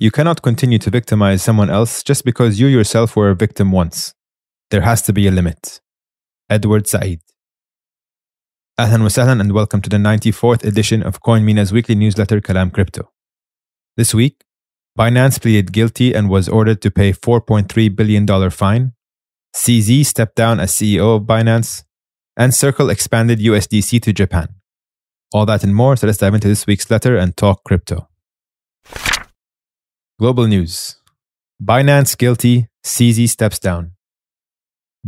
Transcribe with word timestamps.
You 0.00 0.12
cannot 0.12 0.42
continue 0.42 0.78
to 0.78 0.90
victimize 0.90 1.42
someone 1.42 1.70
else 1.70 2.04
just 2.04 2.24
because 2.24 2.60
you 2.60 2.68
yourself 2.68 3.16
were 3.16 3.30
a 3.30 3.34
victim 3.34 3.72
once. 3.72 4.14
There 4.70 4.82
has 4.82 5.02
to 5.02 5.12
be 5.12 5.26
a 5.26 5.32
limit. 5.32 5.80
Edward 6.48 6.86
Said. 6.86 7.18
Ahlan 8.78 9.00
wa 9.00 9.08
sahlan 9.08 9.40
and 9.40 9.52
welcome 9.52 9.80
to 9.82 9.90
the 9.90 9.96
94th 9.96 10.64
edition 10.64 11.02
of 11.02 11.20
CoinMENA's 11.20 11.72
weekly 11.72 11.96
newsletter 11.96 12.40
Kalam 12.40 12.72
Crypto. 12.72 13.10
This 13.96 14.14
week, 14.14 14.44
Binance 14.96 15.40
pleaded 15.42 15.72
guilty 15.72 16.14
and 16.14 16.30
was 16.30 16.48
ordered 16.48 16.80
to 16.82 16.92
pay 16.92 17.12
$4.3 17.12 17.96
billion 17.96 18.50
fine. 18.50 18.92
CZ 19.56 20.06
stepped 20.06 20.36
down 20.36 20.60
as 20.60 20.70
CEO 20.70 21.16
of 21.16 21.22
Binance, 21.22 21.82
and 22.36 22.54
Circle 22.54 22.88
expanded 22.88 23.40
USDC 23.40 24.00
to 24.02 24.12
Japan. 24.12 24.46
All 25.32 25.44
that 25.46 25.64
and 25.64 25.74
more, 25.74 25.96
so 25.96 26.06
let's 26.06 26.18
dive 26.18 26.34
into 26.34 26.46
this 26.46 26.68
week's 26.68 26.88
letter 26.88 27.16
and 27.16 27.36
talk 27.36 27.64
crypto. 27.64 28.07
Global 30.20 30.48
news 30.48 30.96
Binance 31.62 32.18
guilty, 32.18 32.66
CZ 32.84 33.28
steps 33.28 33.60
down. 33.60 33.92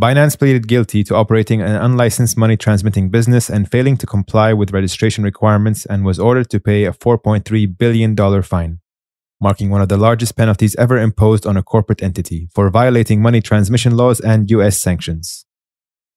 Binance 0.00 0.38
pleaded 0.38 0.68
guilty 0.68 1.02
to 1.02 1.16
operating 1.16 1.60
an 1.60 1.74
unlicensed 1.74 2.38
money 2.38 2.56
transmitting 2.56 3.10
business 3.10 3.50
and 3.50 3.68
failing 3.68 3.96
to 3.96 4.06
comply 4.06 4.52
with 4.52 4.72
registration 4.72 5.24
requirements 5.24 5.84
and 5.84 6.04
was 6.04 6.20
ordered 6.20 6.48
to 6.50 6.60
pay 6.60 6.84
a 6.84 6.92
$4.3 6.92 7.76
billion 7.76 8.42
fine, 8.44 8.78
marking 9.40 9.68
one 9.68 9.82
of 9.82 9.88
the 9.88 9.96
largest 9.96 10.36
penalties 10.36 10.76
ever 10.76 10.96
imposed 10.96 11.44
on 11.44 11.56
a 11.56 11.62
corporate 11.64 12.04
entity 12.04 12.48
for 12.54 12.70
violating 12.70 13.20
money 13.20 13.40
transmission 13.40 13.96
laws 13.96 14.20
and 14.20 14.48
US 14.52 14.80
sanctions. 14.80 15.44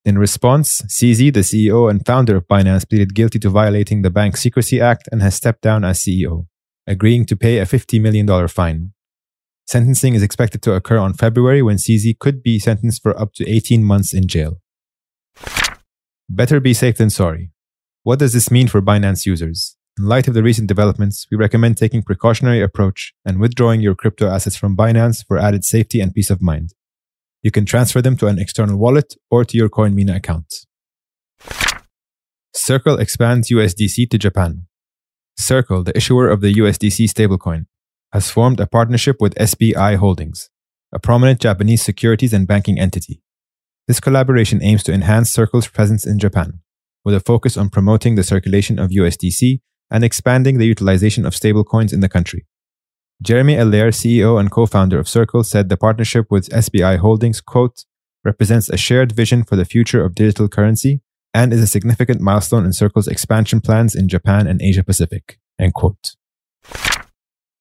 In 0.05 0.19
response, 0.19 0.81
CZ, 0.81 1.33
the 1.33 1.39
CEO 1.39 1.89
and 1.89 2.05
founder 2.05 2.35
of 2.35 2.47
Binance, 2.47 2.87
pleaded 2.87 3.15
guilty 3.15 3.39
to 3.39 3.49
violating 3.49 4.03
the 4.03 4.11
Bank 4.11 4.37
Secrecy 4.37 4.79
Act 4.79 5.09
and 5.11 5.23
has 5.23 5.33
stepped 5.33 5.63
down 5.63 5.83
as 5.83 5.99
CEO 5.99 6.45
agreeing 6.87 7.25
to 7.25 7.35
pay 7.35 7.59
a 7.59 7.65
$50 7.65 8.01
million 8.01 8.47
fine. 8.47 8.93
Sentencing 9.65 10.15
is 10.15 10.23
expected 10.23 10.61
to 10.63 10.73
occur 10.73 10.97
on 10.97 11.13
February 11.13 11.61
when 11.61 11.77
CZ 11.77 12.19
could 12.19 12.43
be 12.43 12.59
sentenced 12.59 13.01
for 13.01 13.19
up 13.19 13.33
to 13.35 13.49
18 13.49 13.83
months 13.83 14.13
in 14.13 14.27
jail. 14.27 14.61
Better 16.29 16.59
be 16.59 16.73
safe 16.73 16.97
than 16.97 17.09
sorry. 17.09 17.51
What 18.03 18.19
does 18.19 18.33
this 18.33 18.51
mean 18.51 18.67
for 18.67 18.81
Binance 18.81 19.25
users? 19.25 19.77
In 19.97 20.05
light 20.05 20.27
of 20.27 20.33
the 20.33 20.43
recent 20.43 20.67
developments, 20.67 21.27
we 21.29 21.37
recommend 21.37 21.77
taking 21.77 22.01
precautionary 22.01 22.61
approach 22.61 23.13
and 23.23 23.39
withdrawing 23.39 23.81
your 23.81 23.95
crypto 23.95 24.27
assets 24.27 24.55
from 24.55 24.75
Binance 24.75 25.23
for 25.25 25.37
added 25.37 25.63
safety 25.63 26.01
and 26.01 26.13
peace 26.13 26.29
of 26.29 26.41
mind. 26.41 26.73
You 27.43 27.51
can 27.51 27.65
transfer 27.65 28.01
them 28.01 28.17
to 28.17 28.27
an 28.27 28.39
external 28.39 28.77
wallet 28.77 29.13
or 29.29 29.45
to 29.45 29.57
your 29.57 29.69
CoinMENA 29.69 30.15
account. 30.15 30.65
Circle 32.55 32.99
expands 32.99 33.49
USDC 33.49 34.09
to 34.09 34.17
Japan. 34.17 34.67
Circle, 35.37 35.83
the 35.83 35.95
issuer 35.97 36.29
of 36.29 36.41
the 36.41 36.53
USDC 36.53 37.09
stablecoin, 37.09 37.65
has 38.11 38.29
formed 38.29 38.59
a 38.59 38.67
partnership 38.67 39.17
with 39.19 39.35
SBI 39.35 39.97
Holdings, 39.97 40.49
a 40.93 40.99
prominent 40.99 41.39
Japanese 41.39 41.81
securities 41.81 42.33
and 42.33 42.47
banking 42.47 42.79
entity. 42.79 43.21
This 43.87 43.99
collaboration 43.99 44.63
aims 44.63 44.83
to 44.83 44.93
enhance 44.93 45.31
Circle's 45.31 45.67
presence 45.67 46.05
in 46.05 46.19
Japan, 46.19 46.59
with 47.03 47.15
a 47.15 47.19
focus 47.19 47.57
on 47.57 47.69
promoting 47.69 48.15
the 48.15 48.23
circulation 48.23 48.79
of 48.79 48.91
USDC 48.91 49.61
and 49.91 50.03
expanding 50.03 50.57
the 50.57 50.67
utilization 50.67 51.25
of 51.25 51.33
stablecoins 51.33 51.91
in 51.91 51.99
the 51.99 52.09
country. 52.09 52.45
Jeremy 53.21 53.55
Allaire, 53.55 53.89
CEO 53.89 54.39
and 54.39 54.51
co-founder 54.51 54.99
of 54.99 55.09
Circle, 55.09 55.43
said 55.43 55.69
the 55.69 55.77
partnership 55.77 56.27
with 56.29 56.49
SBI 56.49 56.97
Holdings, 56.97 57.41
quote, 57.41 57.85
represents 58.23 58.69
a 58.69 58.77
shared 58.77 59.11
vision 59.11 59.43
for 59.43 59.55
the 59.55 59.65
future 59.65 60.03
of 60.03 60.15
digital 60.15 60.47
currency 60.47 61.01
and 61.33 61.51
is 61.51 61.61
a 61.61 61.67
significant 61.67 62.21
milestone 62.21 62.65
in 62.65 62.73
Circle's 62.73 63.07
expansion 63.07 63.59
plans 63.59 63.95
in 63.95 64.07
Japan 64.07 64.47
and 64.47 64.61
Asia 64.61 64.83
Pacific. 64.83 65.39
End 65.59 65.73
quote. 65.73 66.15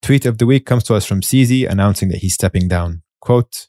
Tweet 0.01 0.25
of 0.25 0.37
the 0.37 0.45
week 0.45 0.65
comes 0.65 0.83
to 0.83 0.95
us 0.95 1.05
from 1.05 1.21
CZ 1.21 1.69
announcing 1.69 2.09
that 2.09 2.19
he's 2.19 2.33
stepping 2.33 2.67
down. 2.67 3.01
Quote, 3.21 3.67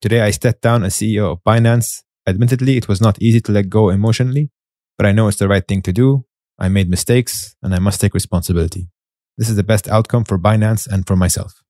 Today 0.00 0.20
I 0.20 0.30
stepped 0.30 0.62
down 0.62 0.84
as 0.84 0.94
CEO 0.94 1.32
of 1.32 1.44
Binance. 1.44 2.02
Admittedly, 2.26 2.76
it 2.76 2.88
was 2.88 3.00
not 3.00 3.20
easy 3.20 3.40
to 3.40 3.52
let 3.52 3.68
go 3.68 3.90
emotionally, 3.90 4.50
but 4.96 5.06
I 5.06 5.12
know 5.12 5.28
it's 5.28 5.38
the 5.38 5.48
right 5.48 5.66
thing 5.66 5.82
to 5.82 5.92
do. 5.92 6.24
I 6.58 6.68
made 6.68 6.88
mistakes 6.88 7.56
and 7.62 7.74
I 7.74 7.78
must 7.78 8.00
take 8.00 8.14
responsibility. 8.14 8.88
This 9.36 9.48
is 9.48 9.56
the 9.56 9.62
best 9.62 9.88
outcome 9.88 10.24
for 10.24 10.38
Binance 10.38 10.86
and 10.86 11.06
for 11.06 11.16
myself. 11.16 11.62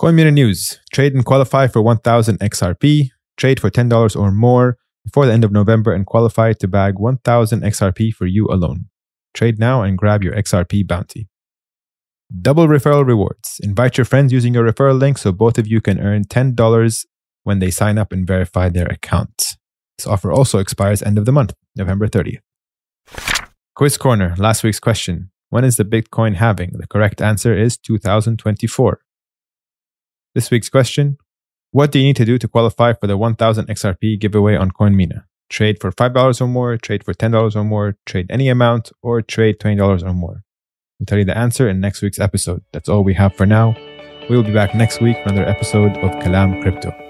CoinMENA 0.00 0.32
News. 0.32 0.80
Trade 0.92 1.14
and 1.14 1.24
qualify 1.24 1.68
for 1.68 1.80
1000 1.80 2.38
XRP. 2.40 3.10
Trade 3.36 3.60
for 3.60 3.70
$10 3.70 4.16
or 4.16 4.32
more 4.32 4.78
before 5.06 5.24
the 5.24 5.32
end 5.32 5.44
of 5.44 5.52
November 5.52 5.94
and 5.94 6.04
qualify 6.04 6.52
to 6.52 6.66
bag 6.66 6.98
1000 6.98 7.62
XRP 7.62 8.12
for 8.12 8.26
you 8.26 8.48
alone. 8.48 8.86
Trade 9.34 9.58
now 9.58 9.82
and 9.82 9.96
grab 9.96 10.24
your 10.24 10.34
XRP 10.34 10.84
bounty. 10.84 11.28
Double 12.42 12.66
referral 12.66 13.06
rewards. 13.06 13.60
Invite 13.62 13.96
your 13.96 14.04
friends 14.04 14.32
using 14.32 14.52
your 14.52 14.64
referral 14.64 14.98
link 14.98 15.16
so 15.16 15.30
both 15.30 15.58
of 15.58 15.66
you 15.68 15.80
can 15.80 16.00
earn 16.00 16.24
$10 16.24 17.06
when 17.44 17.60
they 17.60 17.70
sign 17.70 17.98
up 17.98 18.10
and 18.12 18.26
verify 18.26 18.68
their 18.68 18.88
account. 18.88 19.56
This 19.96 20.08
offer 20.08 20.32
also 20.32 20.58
expires 20.58 21.02
end 21.02 21.18
of 21.18 21.24
the 21.24 21.32
month, 21.32 21.54
November 21.76 22.08
30th. 22.08 22.40
Quiz 23.76 23.96
Corner, 23.96 24.34
last 24.38 24.64
week's 24.64 24.80
question. 24.80 25.30
When 25.50 25.64
is 25.64 25.76
the 25.76 25.84
Bitcoin 25.84 26.34
halving? 26.34 26.72
The 26.72 26.88
correct 26.88 27.22
answer 27.22 27.56
is 27.56 27.78
2024. 27.78 28.98
This 30.34 30.50
week's 30.50 30.68
question 30.68 31.18
what 31.76 31.92
do 31.92 31.98
you 31.98 32.06
need 32.06 32.16
to 32.16 32.24
do 32.24 32.38
to 32.38 32.48
qualify 32.48 32.94
for 32.94 33.06
the 33.06 33.18
1000 33.18 33.66
XRP 33.66 34.18
giveaway 34.18 34.56
on 34.56 34.70
CoinMENA? 34.70 35.24
Trade 35.50 35.76
for 35.78 35.92
$5 35.92 36.40
or 36.40 36.46
more, 36.46 36.78
trade 36.78 37.04
for 37.04 37.12
$10 37.12 37.54
or 37.54 37.64
more, 37.64 37.98
trade 38.06 38.26
any 38.30 38.48
amount, 38.48 38.92
or 39.02 39.20
trade 39.20 39.58
$20 39.58 40.02
or 40.02 40.14
more. 40.14 40.42
We'll 40.98 41.04
tell 41.04 41.18
you 41.18 41.26
the 41.26 41.36
answer 41.36 41.68
in 41.68 41.78
next 41.78 42.00
week's 42.00 42.18
episode. 42.18 42.64
That's 42.72 42.88
all 42.88 43.04
we 43.04 43.12
have 43.12 43.34
for 43.34 43.44
now. 43.44 43.76
We 44.30 44.36
will 44.36 44.42
be 44.42 44.54
back 44.54 44.74
next 44.74 45.02
week 45.02 45.18
for 45.18 45.28
another 45.28 45.46
episode 45.46 45.98
of 45.98 46.12
Kalam 46.22 46.62
Crypto. 46.62 47.05